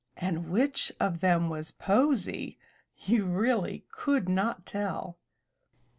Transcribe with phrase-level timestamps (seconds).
[0.17, 2.57] And which of them was posy.
[3.01, 5.19] You really could not tell.